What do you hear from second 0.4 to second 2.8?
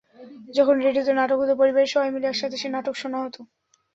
যখন রেডিওতে নাটক হতো, পরিবারের সবাই মিলে একসাথে সে